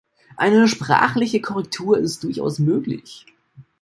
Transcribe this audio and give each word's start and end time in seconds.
Eine 0.35 0.67
sprachliche 0.67 1.41
Korrektur 1.41 1.95
ist 1.99 2.23
durchaus 2.23 2.57
möglich. 2.57 3.27